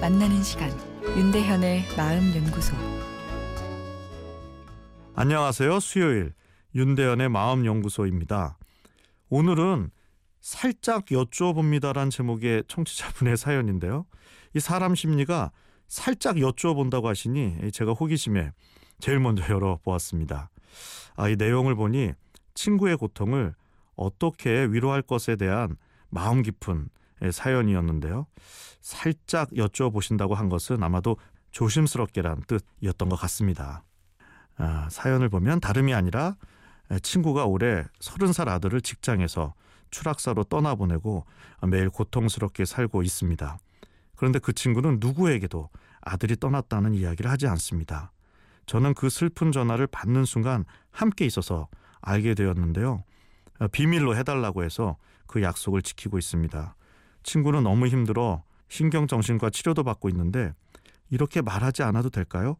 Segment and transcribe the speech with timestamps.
[0.00, 0.70] 만나는 시간
[1.16, 2.76] 윤대현의 마음 연구소
[5.14, 5.80] 안녕하세요.
[5.80, 6.34] 수요일
[6.74, 8.58] 윤대현의 마음 연구소입니다.
[9.30, 9.90] 오늘은
[10.42, 14.04] 살짝 여쭈어봅니다란 제목의 청취자분의 사연인데요.
[14.54, 15.50] 이 사람 심리가
[15.88, 18.52] 살짝 여쭈어본다고 하시니 제가 호기심에
[19.00, 20.50] 제일 먼저 열어보았습니다.
[21.16, 22.12] 아, 이 내용을 보니
[22.52, 23.54] 친구의 고통을
[23.96, 25.76] 어떻게 위로할 것에 대한
[26.10, 26.90] 마음 깊은
[27.30, 28.26] 사연이었는데요.
[28.80, 31.16] 살짝 여쭈어보신다고 한 것은 아마도
[31.50, 33.82] 조심스럽게란 뜻이었던 것 같습니다.
[34.58, 36.36] 아, 사연을 보면 다름이 아니라
[37.02, 39.54] 친구가 올해 서른 살 아들을 직장에서
[39.90, 41.24] 추락사로 떠나보내고
[41.68, 43.58] 매일 고통스럽게 살고 있습니다.
[44.14, 45.68] 그런데 그 친구는 누구에게도
[46.00, 48.12] 아들이 떠났다는 이야기를 하지 않습니다.
[48.66, 51.68] 저는 그 슬픈 전화를 받는 순간 함께 있어서
[52.00, 53.04] 알게 되었는데요.
[53.72, 54.96] 비밀로 해달라고 해서
[55.26, 56.76] 그 약속을 지키고 있습니다.
[57.26, 60.52] 친구는 너무 힘들어 신경정신과 치료도 받고 있는데
[61.10, 62.56] 이렇게 말하지 않아도 될까요?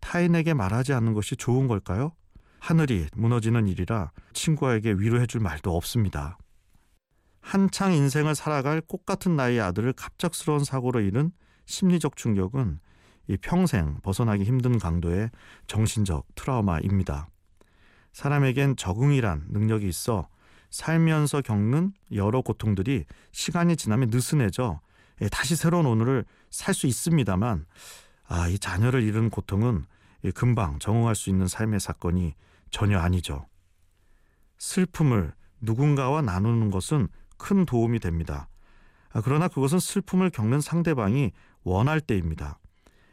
[0.00, 2.12] 타인에게 말하지 않는 것이 좋은 걸까요?
[2.58, 6.38] 하늘이 무너지는 일이라 친구에게 위로해 줄 말도 없습니다.
[7.40, 11.30] 한창 인생을 살아갈 꽃 같은 나이의 아들을 갑작스러운 사고로 잃은
[11.66, 12.80] 심리적 충격은
[13.28, 15.30] 이 평생 벗어나기 힘든 강도의
[15.66, 17.28] 정신적 트라우마입니다.
[18.12, 20.28] 사람에겐 적응이란 능력이 있어
[20.76, 24.80] 살면서 겪는 여러 고통들이 시간이 지나면 느슨해져
[25.22, 27.64] 예, 다시 새로운 오늘을 살 수 있습니다만
[28.28, 29.86] 아, 이 자녀를 잃은 고통은
[30.34, 32.34] 금방 적응할 수 있는 삶의 사건이
[32.70, 33.46] 전혀 아니죠.
[34.58, 38.48] 슬픔을 누군가와 나누는 것은 큰 도움이 됩니다.
[39.12, 42.58] 아, 그러나 그것은 슬픔을 겪는 상대방이 원할 때입니다.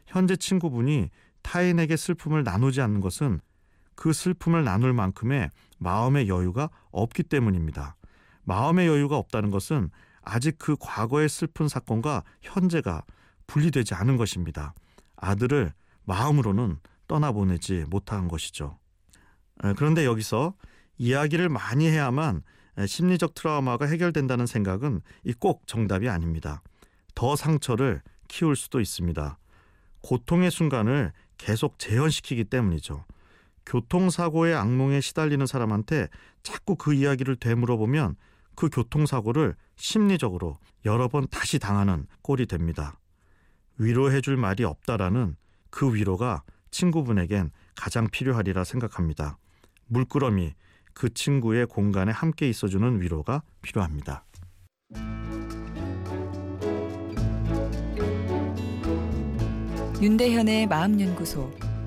[0.05, 1.09] 현재 친구분이
[1.43, 3.39] 타인에게 슬픔을 나누지 않는 것은
[3.95, 5.49] 그 슬픔을 나눌 만큼의
[5.79, 7.95] 마음의 여유가 없기 때문입니다.
[8.43, 9.89] 마음의 여유가 없다는 것은
[10.21, 13.03] 아직 그 과거의 슬픈 사건과 현재가
[13.47, 14.73] 분리되지 않은 것입니다.
[15.15, 15.73] 아들을
[16.05, 16.77] 마음으로는
[17.07, 18.77] 떠나보내지 못한 것이죠.
[19.75, 20.53] 그런데 여기서
[20.97, 22.41] 이야기를 많이 해야만
[22.87, 25.01] 심리적 트라우마가 해결된다는 생각은
[25.39, 26.61] 꼭 정답이 아닙니다.
[27.15, 29.37] 더 상처를 키울 수도 있습니다.
[30.01, 33.05] 고통의 순간을 계속 재현시키기 때문이죠.
[33.65, 36.07] 교통사고의 악몽에 시달리는 사람한테
[36.41, 38.15] 자꾸 그 이야기를 되물어보면
[38.55, 42.99] 그 교통사고를 심리적으로 여러 번 다시 당하는 꼴이 됩니다.
[43.77, 45.35] 위로해줄 말이 없다라는
[45.69, 49.37] 그 위로가 친구분에겐 가장 필요하리라 생각합니다.
[49.87, 50.53] 물끄러미
[50.93, 54.25] 그 친구의 공간에 함께 있어주는 위로가 필요합니다.
[60.01, 61.49] 윤대현의 마음연구소